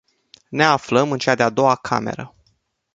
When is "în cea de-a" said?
1.11-1.49